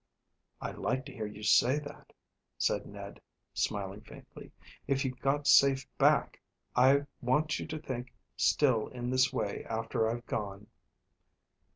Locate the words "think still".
7.77-8.87